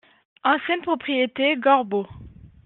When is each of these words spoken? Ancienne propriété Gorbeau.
Ancienne 0.43 0.81
propriété 0.81 1.57
Gorbeau. 1.57 2.07